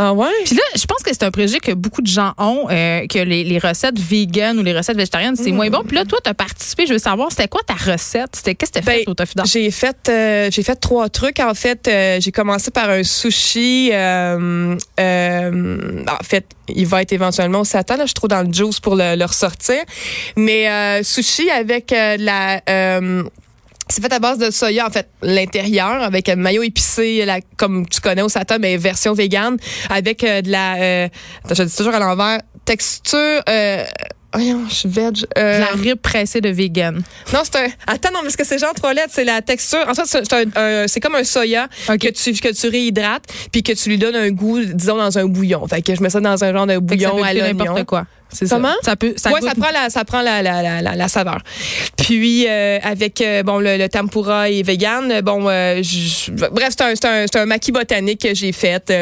Ah 0.00 0.12
ouais? 0.12 0.28
Puis 0.44 0.54
là, 0.54 0.62
je 0.76 0.84
pense 0.86 1.02
que 1.02 1.10
c'est 1.12 1.24
un 1.24 1.32
préjugé 1.32 1.58
que 1.58 1.72
beaucoup 1.72 2.02
de 2.02 2.06
gens 2.06 2.32
ont, 2.38 2.68
euh, 2.70 3.04
que 3.08 3.18
les, 3.18 3.42
les 3.42 3.58
recettes 3.58 3.98
vegan 3.98 4.56
ou 4.56 4.62
les 4.62 4.72
recettes 4.72 4.96
végétariennes, 4.96 5.34
c'est 5.34 5.50
moins 5.50 5.70
bon. 5.70 5.82
Puis 5.84 5.96
là, 5.96 6.04
toi, 6.04 6.20
tu 6.22 6.30
as 6.30 6.34
participé. 6.34 6.86
Je 6.86 6.92
veux 6.92 7.00
savoir, 7.00 7.32
c'était 7.32 7.48
quoi 7.48 7.62
ta 7.66 7.74
recette? 7.74 8.36
C'était 8.36 8.54
Qu'est-ce 8.54 8.70
que 8.70 8.78
tu 8.78 8.84
Ben, 8.84 8.98
fait 8.98 9.08
au 9.08 9.14
tofu? 9.14 9.32
J'ai 9.46 9.72
fait, 9.72 9.96
euh, 10.08 10.50
j'ai 10.52 10.62
fait 10.62 10.76
trois 10.76 11.08
trucs. 11.08 11.40
En 11.40 11.52
fait, 11.52 11.88
euh, 11.88 12.20
j'ai 12.20 12.30
commencé 12.30 12.70
par 12.70 12.90
un 12.90 13.02
sushi. 13.02 13.90
en 13.92 14.76
fait, 16.22 16.46
il 16.68 16.86
va 16.86 17.02
être 17.02 17.12
éventuellement 17.12 17.62
au 17.62 17.64
Satan. 17.64 17.96
Là, 17.96 18.04
je 18.04 18.08
suis 18.08 18.14
trop 18.14 18.28
dans 18.28 18.46
le 18.46 18.52
juice 18.52 18.78
pour 18.78 18.94
le, 18.94 19.16
le 19.16 19.24
ressortir. 19.24 19.82
Mais 20.36 21.02
sushi 21.02 21.50
avec 21.50 21.90
la... 21.90 22.60
euh, 23.88 23.92
C'est 23.94 24.02
fait 24.02 24.12
à 24.12 24.18
base 24.18 24.38
de 24.38 24.50
soya, 24.50 24.86
en 24.86 24.90
fait, 24.90 25.08
l'intérieur, 25.22 26.02
avec 26.02 26.28
un 26.28 26.36
maillot 26.36 26.62
épicé, 26.62 27.24
la, 27.24 27.40
comme 27.56 27.88
tu 27.88 28.00
connais 28.00 28.22
au 28.22 28.28
Sata, 28.28 28.58
mais 28.58 28.76
version 28.76 29.12
végane, 29.14 29.56
avec 29.90 30.22
euh, 30.24 30.42
de 30.42 30.50
la... 30.50 30.76
Euh, 30.76 31.08
je 31.50 31.62
dis 31.62 31.76
toujours 31.76 31.94
à 31.94 31.98
l'envers. 31.98 32.40
Texture... 32.64 33.42
Euh, 33.48 33.84
Voyons, 34.34 34.60
je 34.68 34.74
suis 34.74 34.88
veg. 34.90 35.24
Euh, 35.38 35.58
La 35.60 35.68
rib 35.68 35.96
pressée 36.02 36.42
de 36.42 36.50
vegan. 36.50 37.02
non, 37.32 37.40
c'est 37.44 37.56
un. 37.56 37.66
Attends, 37.86 38.10
non, 38.12 38.20
parce 38.20 38.36
que 38.36 38.44
c'est 38.44 38.58
genre 38.58 38.74
trois 38.74 38.92
lettres, 38.92 39.08
c'est 39.10 39.24
la 39.24 39.40
texture. 39.40 39.82
En 39.88 39.94
fait, 39.94 40.02
c'est 40.04 40.32
un- 40.34 40.44
un- 40.54 40.86
c'est 40.86 41.00
comme 41.00 41.14
un 41.14 41.24
soya 41.24 41.66
que 41.86 42.10
tu 42.10 42.34
que 42.34 42.52
tu 42.52 42.68
réhydrates, 42.68 43.24
puis 43.50 43.62
que 43.62 43.72
tu 43.72 43.88
lui 43.88 43.96
donnes 43.96 44.16
un 44.16 44.28
goût, 44.28 44.62
disons 44.62 44.98
dans 44.98 45.16
un 45.16 45.24
bouillon. 45.24 45.66
Fait 45.66 45.80
que 45.80 45.94
je 45.94 46.02
mets 46.02 46.10
ça 46.10 46.20
dans 46.20 46.44
un 46.44 46.52
genre 46.52 46.66
de 46.66 46.74
Fait 46.74 46.96
que 46.98 47.02
ça 47.04 47.08
bouillon 47.08 47.16
peut 47.16 47.24
à 47.24 47.32
l'oignon. 47.32 47.58
n'importe 47.64 47.84
quoi. 47.86 48.04
C'est 48.32 48.46
ça. 48.46 48.56
Comment? 48.56 48.74
Ça 48.82 48.96
peut, 48.96 49.14
ça 49.16 49.30
ouais, 49.32 49.40
goûte- 49.40 49.48
ça 49.48 49.54
prend 49.54 49.70
la, 49.72 49.90
ça 49.90 50.04
prend 50.04 50.22
la, 50.22 50.42
la, 50.42 50.62
la, 50.62 50.82
la, 50.82 50.94
la 50.96 51.08
saveur. 51.08 51.38
Puis 51.96 52.46
euh, 52.48 52.78
avec 52.82 53.20
euh, 53.20 53.42
bon 53.42 53.58
le, 53.58 53.76
le 53.76 53.88
tempura 53.88 54.48
et 54.50 54.62
vegan, 54.62 55.20
bon 55.22 55.48
euh, 55.48 55.82
je- 55.82 56.30
bref 56.32 56.68
c'est 56.70 56.82
un 56.82 56.94
c'est 56.94 57.04
un, 57.06 57.24
c'est 57.30 57.38
un 57.38 57.46
maquis 57.46 57.72
botanique 57.72 58.20
que 58.22 58.34
j'ai 58.34 58.52
fait. 58.52 58.92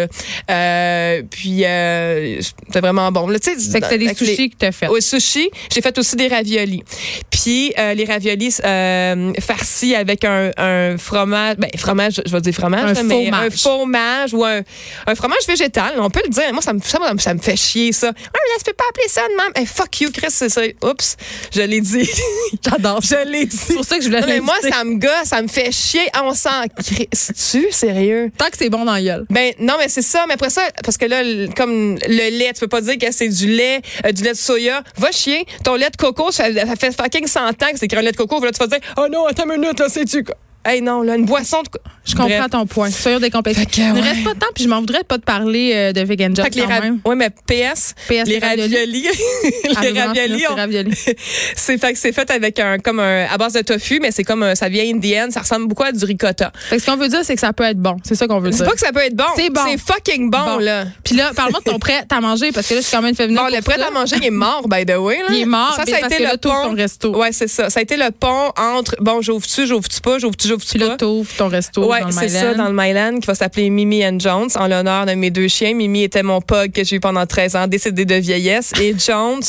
Euh, 0.50 1.22
puis 1.30 1.64
euh, 1.64 2.40
c'était 2.66 2.80
vraiment 2.80 3.10
bon. 3.12 3.28
Là, 3.28 3.38
tu 3.38 3.50
sais, 3.52 3.58
c'était 3.58 3.98
des 3.98 4.06
avec 4.06 4.20
les- 4.20 4.26
sushis 4.26 4.50
que 4.50 4.56
t'as 4.58 4.72
fait. 4.72 4.88
oui, 4.88 5.02
sushi. 5.02 5.50
J'ai 5.72 5.80
fait 5.80 5.96
aussi 5.98 6.16
des 6.16 6.28
raviolis. 6.28 6.82
Puis 7.30 7.72
euh, 7.78 7.94
les 7.94 8.04
raviolis 8.04 8.56
euh, 8.64 9.32
farcis 9.40 9.94
avec 9.94 10.24
un, 10.24 10.50
un 10.56 10.96
fromage, 10.98 11.56
ben 11.58 11.70
fromage, 11.76 12.20
je 12.24 12.30
vais 12.30 12.40
dire 12.40 12.54
fromage, 12.54 12.90
Un 12.90 12.92
là, 12.94 13.02
mais 13.02 13.24
fromage. 13.30 13.46
un 13.46 13.56
fromage 13.56 14.34
ou 14.34 14.44
un, 14.44 14.60
un 15.06 15.14
fromage 15.14 15.46
végétal. 15.48 15.94
On 15.98 16.10
peut 16.10 16.22
le 16.24 16.30
dire. 16.30 16.52
Moi, 16.52 16.62
ça 16.62 16.72
me, 16.72 16.80
ça, 16.80 16.98
me- 17.12 17.18
ça 17.18 17.34
me 17.34 17.40
fait 17.40 17.56
chier 17.56 17.92
ça. 17.92 18.08
Ah, 18.14 18.20
mais 18.32 18.38
là, 18.52 18.58
tu 18.58 18.64
peux 18.64 18.72
pas 18.76 18.84
appeler 18.90 19.08
ça 19.16 19.28
de 19.28 19.34
même. 19.34 19.52
Hey, 19.54 19.66
fuck 19.66 20.00
you, 20.00 20.10
Chris, 20.12 20.30
c'est 20.30 20.48
ça. 20.48 20.62
Oups, 20.82 21.16
je 21.54 21.62
l'ai 21.62 21.80
dit. 21.80 22.08
J'adore. 22.64 23.00
je 23.00 23.28
l'ai 23.28 23.46
dit. 23.46 23.56
C'est 23.56 23.74
pour 23.74 23.84
ça 23.84 23.96
que 23.96 24.02
je 24.02 24.08
voulais 24.08 24.20
Non, 24.20 24.26
mais 24.26 24.40
moi, 24.40 24.54
ça 24.60 24.84
me 24.84 24.98
gosse, 24.98 25.28
ça 25.28 25.40
me 25.40 25.48
fait 25.48 25.72
chier. 25.72 26.06
Ah, 26.12 26.22
on 26.24 26.34
s'en. 26.34 26.64
tu 26.80 27.66
sérieux? 27.70 28.30
Tant 28.36 28.46
que 28.46 28.56
c'est 28.58 28.68
bon 28.68 28.84
dans 28.84 28.92
la 28.92 29.02
gueule. 29.02 29.26
Ben 29.30 29.52
non, 29.58 29.74
mais 29.78 29.88
c'est 29.88 30.02
ça. 30.02 30.24
Mais 30.28 30.34
après 30.34 30.50
ça, 30.50 30.62
parce 30.84 30.98
que 30.98 31.06
là, 31.06 31.22
comme 31.56 31.96
le 32.06 32.38
lait, 32.38 32.52
tu 32.52 32.60
peux 32.60 32.68
pas 32.68 32.80
dire 32.80 32.98
que 32.98 33.10
c'est 33.10 33.28
du 33.28 33.46
lait, 33.46 33.80
euh, 34.04 34.12
du 34.12 34.22
lait 34.22 34.32
de 34.32 34.36
soya. 34.36 34.82
Va 34.98 35.10
chier. 35.12 35.46
Ton 35.64 35.76
lait 35.76 35.90
de 35.90 35.96
coco, 35.96 36.30
ça, 36.30 36.52
ça 36.52 36.76
fait 36.76 36.94
fucking 36.94 37.26
100 37.26 37.40
ans 37.48 37.52
que 37.72 37.78
c'est 37.78 37.86
écrit 37.86 37.98
un 37.98 38.02
lait 38.02 38.12
de 38.12 38.16
coco. 38.16 38.44
Là, 38.44 38.52
tu 38.52 38.58
vas 38.58 38.66
dire, 38.66 38.80
oh 38.98 39.06
non, 39.10 39.26
attends 39.26 39.44
une 39.50 39.60
minute, 39.60 39.80
là, 39.80 39.88
c'est-tu 39.88 40.24
quoi? 40.24 40.36
Hey, 40.66 40.82
non, 40.82 41.02
là, 41.02 41.14
une 41.14 41.24
boisson 41.26 41.62
de. 41.62 41.68
Je 42.06 42.12
comprends 42.14 42.28
Bref. 42.38 42.50
ton 42.50 42.66
point. 42.66 42.90
Soyons 42.90 43.18
décomplexés. 43.18 43.60
Fait 43.62 43.66
que, 43.66 43.80
Ne 43.80 43.94
ouais. 43.94 44.00
reste 44.00 44.24
pas 44.24 44.34
de 44.34 44.38
temps, 44.38 44.46
puis 44.54 44.64
je 44.64 44.68
m'en 44.68 44.80
voudrais 44.80 45.02
pas 45.04 45.18
de 45.18 45.22
parler 45.24 45.72
euh, 45.74 45.92
de 45.92 46.00
Vegan 46.02 46.34
Job 46.34 46.44
Fait 46.44 46.50
que 46.50 46.56
les 46.56 46.62
quand 46.62 46.68
ra- 46.68 46.80
même. 46.80 47.00
ouais, 47.04 47.16
mais 47.16 47.30
PS, 47.30 47.94
PS, 48.08 48.26
les 48.26 48.38
raviolis, 48.38 49.08
Ah, 49.76 49.80
les 49.82 50.00
raviolis, 50.00 50.94
c'est 50.94 51.16
c'est 51.56 51.78
fait 51.78 51.92
que 51.92 51.98
c'est 51.98 52.12
fait 52.12 52.30
avec 52.30 52.58
un 52.60 52.78
comme 52.78 53.00
un 53.00 53.26
à 53.26 53.36
base 53.38 53.54
de 53.54 53.60
tofu, 53.62 53.98
mais 54.00 54.10
c'est 54.12 54.24
comme 54.24 54.42
un, 54.42 54.54
ça 54.54 54.68
vient 54.68 54.84
indienne, 54.84 55.30
ça 55.30 55.40
ressemble 55.40 55.66
beaucoup 55.66 55.82
à 55.82 55.92
du 55.92 56.04
ricotta. 56.04 56.52
Fait 56.68 56.76
que 56.76 56.82
ce 56.82 56.86
qu'on 56.86 56.96
veut 56.96 57.08
dire, 57.08 57.20
c'est 57.24 57.34
que 57.34 57.40
ça 57.40 57.52
peut 57.52 57.64
être 57.64 57.78
bon. 57.80 57.96
C'est 58.04 58.14
ça 58.14 58.26
qu'on 58.28 58.38
veut 58.40 58.52
C'est 58.52 58.58
dire. 58.58 58.66
pas 58.66 58.72
que 58.74 58.80
ça 58.80 58.92
peut 58.92 59.00
être 59.04 59.14
bon, 59.16 59.24
C'est 59.36 59.50
bon. 59.50 59.60
c'est 59.68 59.78
fucking 59.78 60.30
bon, 60.30 60.38
Bon. 60.44 60.58
là. 60.58 60.84
Puis 61.04 61.16
là, 61.16 61.32
parle-moi 61.34 61.60
de 61.64 61.70
ton 61.70 61.78
prêt 61.80 62.04
à 62.08 62.20
manger, 62.20 62.52
parce 62.52 62.68
que 62.68 62.74
là, 62.74 62.80
je 62.80 62.86
suis 62.86 62.96
quand 62.96 63.02
même 63.02 63.14
féminine. 63.16 63.42
Bon, 63.42 63.54
le 63.54 63.62
prêt 63.62 63.80
à 63.80 63.90
manger, 63.90 64.16
il 64.20 64.26
est 64.26 64.30
mort, 64.30 64.68
by 64.68 64.86
the 64.86 64.96
way. 64.96 65.18
Là. 65.18 65.24
Il 65.30 65.40
est 65.40 65.44
mort, 65.44 65.74
Ça, 65.76 65.84
ça 65.86 65.96
a 65.96 66.06
été 66.06 66.22
le 66.22 66.36
pont. 66.38 66.50
ton 66.70 66.74
resto. 66.74 67.16
Ouais, 67.16 67.32
c'est 67.32 67.48
ça. 67.48 67.68
Ça 67.70 67.80
a 67.80 67.82
été 67.82 67.96
le 67.96 68.10
pont 68.10 68.52
entre, 68.56 68.94
bon, 69.00 69.20
j'ouvre-tu, 69.22 69.66
j'ouvre-tu 69.66 70.00
pas, 70.00 70.18
j'ouvre-tu, 70.18 70.46
j'ouvre-tu 70.48 70.78
Puis 70.78 70.78
pas. 70.78 70.88
là, 70.88 70.96
ton 70.96 71.48
resto 71.48 71.82
C'est 72.10 72.28
ça, 72.28 72.54
dans 72.54 72.68
le 72.68 72.74
Myland, 72.74 73.18
qui 73.20 73.26
va 73.26 73.34
s'appeler 73.34 73.70
Mimi 73.70 74.04
and 74.06 74.18
Jones, 74.18 74.48
en 74.56 74.66
l'honneur 74.68 75.06
de 75.06 75.12
mes 75.12 75.30
deux 75.30 75.48
chiens. 75.48 75.74
Mimi 75.74 76.02
était 76.02 76.22
mon 76.22 76.40
pug 76.40 76.72
que 76.72 76.84
j'ai 76.84 76.96
eu 76.96 77.00
pendant 77.00 77.26
13 77.26 77.56
ans, 77.56 77.66
décédé 77.66 78.04
de 78.04 78.14
vieillesse. 78.14 78.72
Et 78.80 78.94
Jones, 79.06 79.40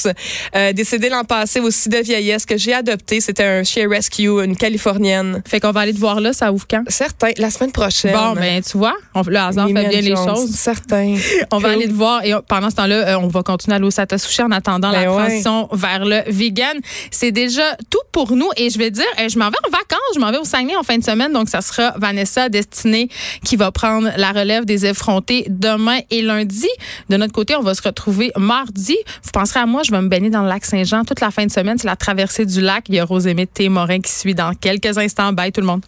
euh, 0.55 0.73
décédé 0.73 1.09
l'an 1.09 1.23
passé 1.23 1.59
aussi 1.59 1.89
de 1.89 1.97
vieillesse, 1.97 2.45
que 2.45 2.57
j'ai 2.57 2.73
adopté. 2.73 3.21
C'était 3.21 3.43
un 3.43 3.63
chien 3.63 3.89
rescue, 3.89 4.27
une 4.43 4.55
Californienne. 4.55 5.41
Fait 5.47 5.59
qu'on 5.59 5.71
va 5.71 5.81
aller 5.81 5.93
te 5.93 5.99
voir 5.99 6.19
là, 6.21 6.33
ça 6.33 6.51
ouvre 6.51 6.65
quand? 6.69 6.83
Certain, 6.87 7.29
la 7.37 7.49
semaine 7.49 7.71
prochaine. 7.71 8.13
Bon, 8.13 8.33
ben, 8.33 8.61
tu 8.61 8.77
vois, 8.77 8.95
on, 9.15 9.21
le 9.25 9.37
hasard 9.37 9.67
Mimi 9.67 9.81
fait 9.81 9.89
bien 9.89 10.01
les 10.01 10.15
Jones, 10.15 10.35
choses. 10.35 10.51
Certain. 10.51 11.15
On 11.51 11.57
va 11.59 11.69
aller 11.69 11.87
te 11.87 11.93
voir 11.93 12.23
et 12.23 12.33
on- 12.33 12.41
pendant 12.41 12.69
ce 12.69 12.75
temps-là, 12.75 12.95
euh, 13.09 13.17
on 13.19 13.27
va 13.27 13.41
continuer 13.43 13.73
à 13.73 13.77
aller 13.77 13.85
au 13.85 13.91
Sata 13.91 14.17
Sushi 14.17 14.41
en 14.41 14.51
attendant 14.51 14.91
la 14.91 15.05
Ben 15.05 15.09
ouais. 15.09 15.17
transition 15.17 15.67
vers 15.71 16.05
le 16.05 16.21
vegan. 16.27 16.77
C'est 17.11 17.31
déjà 17.31 17.75
tout 17.89 17.99
pour 18.11 18.33
nous 18.35 18.49
et 18.57 18.69
je 18.69 18.77
vais 18.77 18.91
dire, 18.91 19.05
euh, 19.19 19.29
je 19.29 19.37
m'en 19.39 19.49
vais 19.49 19.57
en 19.65 19.69
vacances, 19.69 19.99
je 20.15 20.19
m'en 20.19 20.31
vais 20.31 20.37
au 20.37 20.43
Saguenay 20.43 20.75
en 20.75 20.83
fin 20.83 20.97
de 20.97 21.03
semaine, 21.03 21.31
donc 21.33 21.49
ça 21.49 21.61
sera 21.61 21.93
Vanessa 21.97 22.36
Destinée 22.49 23.09
qui 23.43 23.55
va 23.55 23.71
prendre 23.71 24.09
la 24.17 24.31
relève 24.31 24.65
des 24.65 24.85
effrontés 24.85 25.45
demain 25.49 25.99
et 26.09 26.21
lundi. 26.21 26.67
De 27.09 27.17
notre 27.17 27.33
côté, 27.33 27.55
on 27.55 27.61
va 27.61 27.73
se 27.73 27.81
retrouver 27.81 28.31
mardi. 28.37 28.95
Vous 29.23 29.31
penserez 29.31 29.59
à 29.59 29.65
moi, 29.65 29.83
je 29.83 29.91
vais 29.91 30.01
me 30.01 30.07
baigner 30.07 30.29
dans 30.29 30.43
le 30.43 30.49
lac 30.49 30.65
Saint-Jean 30.65 31.03
toute 31.03 31.19
la 31.19 31.31
fin 31.31 31.45
de 31.45 31.51
semaine. 31.51 31.77
C'est 31.77 31.87
la 31.87 31.95
traversée 31.95 32.45
du 32.45 32.61
lac. 32.61 32.85
Il 32.89 32.95
y 32.95 32.99
a 32.99 33.05
Rosémée 33.05 33.47
Témorin 33.47 33.99
qui 33.99 34.11
suit 34.11 34.35
dans 34.35 34.53
quelques 34.53 34.97
instants. 34.97 35.33
Bye 35.33 35.51
tout 35.51 35.61
le 35.61 35.67
monde. 35.67 35.81